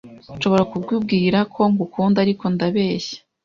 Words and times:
Nshobora 0.35 0.63
kukubwira 0.71 1.39
ko 1.53 1.61
ngukunda, 1.71 2.17
ariko 2.25 2.43
ndabeshya. 2.53 3.17